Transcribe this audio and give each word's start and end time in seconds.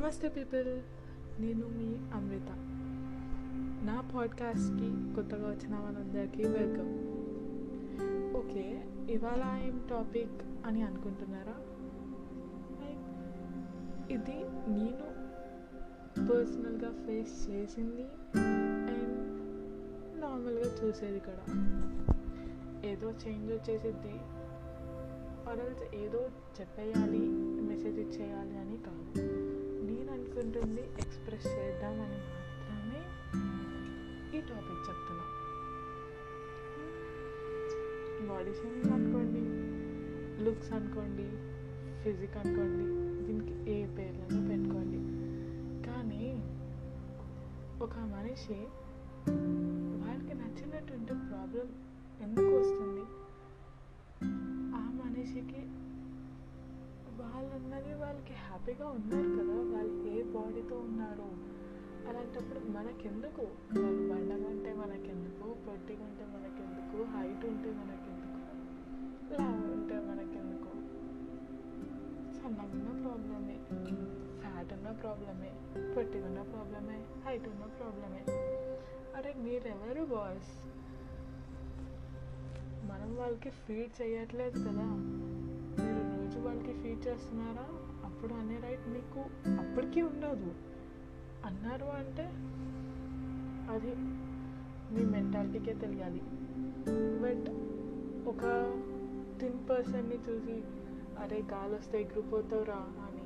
నమస్తే 0.00 0.28
పీపుల్ 0.28 0.80
నేను 1.42 1.66
మీ 1.66 2.16
అమృత. 2.16 2.50
నా 3.86 4.10
పాడ్కాస్ట్కి 4.14 5.14
కొత్తగా 5.14 5.48
వచ్చిన 5.48 5.76
వాళ్ళందరికీ 5.76 6.44
వెల్కమ్ 6.44 6.92
ఓకే 8.36 8.84
ఇవాళ 9.10 9.62
ఏం 9.62 9.86
టాపిక్ 9.90 10.66
అని 10.66 10.82
అనుకుంటున్నారా? 10.82 11.54
లైక్ 12.82 14.12
ఇది 14.12 14.38
నేను 14.70 15.06
పర్సనల్గా 16.28 17.06
ఫేస్ 17.06 17.50
చేసింది 17.50 18.02
అండ్ 18.40 19.40
నార్మల్గా 20.20 20.86
చూసేది 20.86 21.20
కూడా. 21.20 21.44
ఏదో 22.88 23.10
చేంజ్ 23.10 23.52
వచ్చేసిద్ది. 23.52 24.14
ఆర్ఎల్స్ 25.50 25.94
ఏదో 25.94 26.28
చెప్పేయాలి 26.60 27.28
మెసేజ్ 27.62 27.98
ఇచ్చేయాలి 27.98 28.58
అని 28.58 28.76
కాదు. 28.76 29.29
అనుకుంటుంది 30.60 30.82
ఎక్స్ప్రెస్ 31.02 31.46
చేద్దామని 31.46 32.18
మాత్రమే 32.30 33.00
ఈ 34.36 34.40
టాపిక్ 34.48 34.82
చెప్తున్నా. 34.88 35.24
బాడీ 38.28 38.52
షేమింగ్ 38.58 38.92
అనుకోండి 38.96 39.42
లుక్స్ 40.44 40.72
అనుకోండి 40.78 41.28
ఫిజిక్ 42.02 42.36
అనుకోండి 42.42 42.86
దీనికి 43.26 43.54
ఏ 43.70 43.78
పేర్లను 43.96 44.42
పెట్టుకోండి. 44.50 45.00
కానీ 45.86 46.24
ఒక 47.86 47.96
మనిషి 48.14 48.60
వాళ్ళకి 50.02 50.34
నచ్చినటువంటి 50.42 51.14
ప్రాబ్లం 51.28 51.68
ఎందుకు 52.26 52.52
వస్తుంది? 52.58 53.04
ఆ 54.76 54.84
మనిషికి 55.02 55.62
వాళ్ళన్నది 57.20 57.94
వాళ్ళకి 57.94 58.32
హ్యాపీగా 58.32 58.86
ఉన్నారు 58.86 59.28
కదా 59.28 59.76
వాళ్ళు 59.76 60.08
ఏ 60.08 60.22
బాడీతో 60.22 60.78
ఉన్నారు. 60.78 61.50
అలాంటప్పుడు 62.08 62.70
మనకెందుకు? 62.70 63.42
వాళ్ళు 63.80 64.12
బండగా 64.12 64.48
ఉంటే 64.48 64.74
మనకెందుకు? 64.74 65.54
పొట్టిగా 65.54 66.04
ఉంటే 66.04 66.24
మనకెందుకు? 66.24 67.04
హైట్ 67.04 67.44
ఉంటే 67.44 67.70
మనకెందుకు? 67.70 68.30
లావు 69.40 69.72
ఉంటే 69.72 69.94
మనకెందుకు? 69.94 70.70
సన్నగా 72.38 72.72
ఉన్న 72.72 73.06
ప్రాబ్లమే. 73.06 73.58
ఫ్యాట్ 74.40 74.72
ఉన్న 74.72 74.90
ప్రాబ్లమే. 74.90 75.50
పొట్టిగా 75.96 76.26
ఉన్న 76.26 76.42
ప్రాబ్లమే. 76.42 77.06
హైట్ 77.24 77.48
ఉన్న 77.48 77.64
ప్రాబ్లమే. 77.64 78.24
అరే 79.16 79.34
మీరెవరు 79.36 80.04
బాయ్స్? 80.04 80.70
మనం 82.90 83.16
వాళ్ళకి 83.16 83.50
ఫీడ్ 83.50 84.02
చేయట్లేదు 84.02 84.58
కదా. 84.58 85.29
మీరు 86.40 86.48
వాళ్ళకి 86.48 86.72
ఫీడ్ 86.82 87.06
చేస్తున్నారా? 87.06 87.66
అప్పుడు 88.04 88.34
అనే 88.34 88.56
రైట్ 88.56 88.88
మీకు 88.88 89.20
అప్పటికీ 89.60 90.02
ఉండదు. 90.02 90.54
అన్నారు 91.44 91.84
అంటే 91.84 92.24
అది 93.72 93.94
మీ 94.94 95.04
మెంటాలిటీకే 95.04 95.74
తెలియాలి. 95.74 96.22
బట్ 97.22 97.50
ఒక 98.28 98.42
థిన్ 99.40 99.70
పర్సన్ని 99.70 100.18
చూసి 100.28 100.62
అరే 101.18 101.42
గాలి 101.52 101.74
వస్తే 101.74 102.00
ఎగిరిపోతావురా 102.00 102.80
అని 103.06 103.24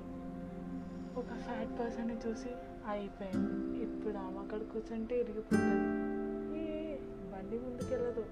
ఒక 1.19 1.41
ఫ్యాట్ 1.41 1.81
పర్సన్ని 1.81 2.17
చూసి 2.27 2.51
అయిపోయింది. 2.89 3.83
ఇప్పుడు 3.83 4.19
ఆమె 4.19 4.39
అక్కడ 4.39 4.59
కూర్చుంటే 4.59 5.21
ఇరిగిపోతుంది. 5.21 5.77
ఏ 6.61 6.97
బండి 7.33 7.59
ముందుకెళ్ళదు. 7.59 8.25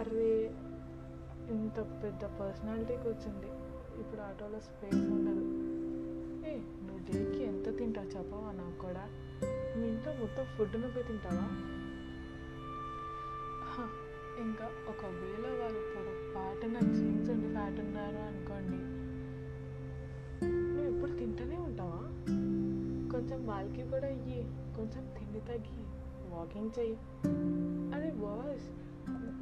అరే 0.00 0.54
ఇంత 1.50 1.78
పెద్ద 2.04 2.24
పర్సనాలిటీ 2.40 2.96
కూర్చుంది 2.96 3.46
ఇప్పుడు 4.00 4.20
ఆటోలో 4.20 4.60
స్పేస్ 4.60 5.04
ఉండదు. 5.16 5.44
ఏ 6.50 6.54
నువ్వు 6.86 6.98
డేకి 6.98 7.44
ఎంత 7.44 7.78
తింటావు 7.78 8.06
చెప్పవా 8.06 8.52
నాకు 8.52 8.78
కూడా? 8.78 9.04
మీ 9.76 9.88
ఇంట్లో 9.88 10.12
మొత్తం 10.12 10.44
ఫుడ్ 10.44 10.80
నువ్వే 10.80 11.02
తింటావా? 11.02 11.48
ఇంకా 14.38 14.64
ఒకవేళ 14.64 15.46
వాళ్ళు 15.60 15.80
పొరపాటున 15.94 16.78
జీన్స్ 16.94 17.30
ఉండి 17.30 17.48
ఫ్యాట్ 17.48 17.80
ఉన్నారు 17.80 18.16
అనుకోండి. 18.16 18.78
నువ్వు 20.46 20.94
ఎప్పుడు 20.94 21.10
తింటూనే 21.10 21.56
ఉంటావా? 21.56 22.00
కొంచెం 23.12 23.46
వాళ్ళకి 23.46 23.82
కూడా 23.90 24.08
ఇయ్యి 24.08 24.42
కొంచెం 24.76 25.14
తిండి 25.18 25.40
తగ్గి 25.40 25.84
వాకింగ్ 26.30 26.70
చెయ్యి. 26.78 26.96
అదే 27.94 28.10
బాస్ 28.10 28.66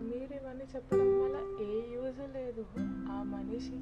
మీరు 0.03 0.35
ఇవన్నీ 0.35 0.65
చెప్పడం 0.77 1.23
వల్ల 1.23 1.65
ఏ 1.65 1.95
యూజ్ 1.95 2.35
లేదు. 2.35 2.67
ఆ 3.13 3.23
మనిషి 3.23 3.77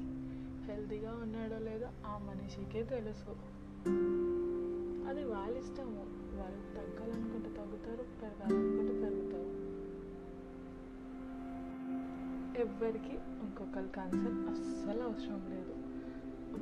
హెల్తీగా 0.71 1.13
ఉన్నాడో 1.13 1.59
లేదో 1.59 1.87
ఆ 2.05 2.17
మనిషికే 2.17 2.83
తెలుసు. 2.83 3.29
అది 5.09 5.23
వాళ్ళ 5.23 5.57
ఇష్టము. 5.57 6.05
వాళ్ళు 6.37 6.75
తగ్గాలనుకుంటే 6.75 7.49
తగ్గుతారు 7.49 8.03
పెరగాలనుకుంటే 8.21 8.93
పెరుగుతారు. 8.93 9.61
ఎవరికి 12.61 13.13
ఇంకొకరి 13.13 13.87
కన్సర్న్ 13.87 14.49
అస్సలు 14.49 15.03
అవసరం 15.03 15.49
లేదు. 15.49 15.73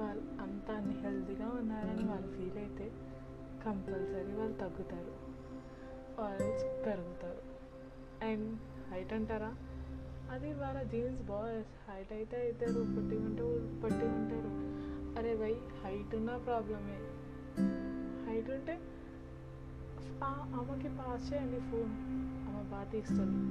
వాళ్ళు 0.02 0.42
అంత 0.42 0.72
అన్హెల్తీగా 0.72 1.50
ఉన్నారని 1.50 2.06
వాళ్ళు 2.06 2.28
ఫీల్ 2.28 2.58
అయితే 2.58 2.92
కంపల్సరీ 3.66 4.34
వాళ్ళు 4.34 4.58
తగ్గుతారు. 4.58 5.14
ఆరెంజ్ 6.22 6.86
పెరుగుతారు. 6.86 7.42
అండ్ 8.26 8.58
హైట్ 8.92 9.14
అంటారా? 9.14 9.56
అది 10.34 10.54
వాళ్ళ 10.54 10.82
జీన్స్ 10.82 11.22
బాయ్స్. 11.22 11.72
హైట్ 11.90 12.14
అయితే 12.14 12.38
అవుతారు 12.44 12.82
పొట్టి 12.96 13.16
ఉంటే 13.18 13.44
పొట్టి 13.84 14.06
ఉంటారు. 14.18 14.52
అరే 15.20 15.34
వై 15.36 15.54
హైట్ 15.84 16.16
ఉన్న 16.16 16.38
ప్రాబ్లమే. 16.38 17.00
హైట్ 18.28 18.50
ఉంటే 18.50 18.76
అమ్మకి 20.24 20.56
ఆమెకి 20.56 20.90
పాస్ 20.90 21.34
చేయండి 21.34 21.60
ఫోన్ 21.60 21.92
ఆమె 22.50 22.64
బాగా 22.72 22.84
తీస్తుంది. 22.84 23.42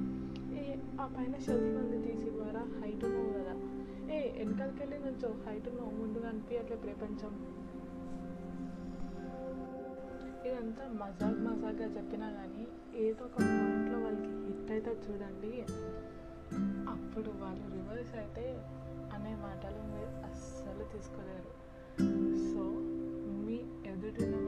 ఏ 0.60 0.76
ఆ 1.00 1.06
పైన 1.16 1.34
షెల్ఫ్ 1.36 1.76
ఉంది 1.80 1.98
తీసి 2.06 2.26
ఇవ్వరా 2.26 2.62
హైట్ 2.80 3.04
ఉన్నావు 3.04 3.32
కదా. 3.38 3.54
ఏ 4.14 4.18
వెనకాలకి 4.38 4.80
వెళ్ళి 4.82 4.98
నుంచో. 4.98 5.28
హైట్ 5.46 5.68
ఉన్నావు 5.68 5.90
ముందు 5.90 6.18
అనిపించట్లే 6.26 6.76
ప్రపంచం. 6.76 7.32
ఇదంతా 10.48 10.84
మజాక్ 11.00 11.40
మజాక్గా 11.40 11.88
చెప్పినా 11.96 12.30
కానీ 12.30 12.66
ఏదో 13.06 13.24
ఒక 13.24 13.38
పాయింట్లో 13.38 13.98
వాళ్ళకి 13.98 14.30
హిట్ 14.44 14.88
అవుతుంది 14.88 15.06
చూడండి. 15.06 15.52
అప్పుడు 16.88 17.30
వాళ్ళు 17.42 17.74
రివర్స్ 17.74 18.14
అయితే 18.14 18.60
అనే 19.12 19.34
మాటలు 19.34 19.82
మీరు 19.92 20.30
అస్సలు 20.30 20.84
తీసుకోలేరు. 20.84 21.50
సో 22.54 22.64
మీ 23.46 23.56
ఎదుటిన 23.90 24.47